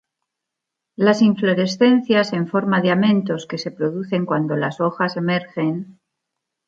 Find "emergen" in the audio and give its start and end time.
5.15-5.99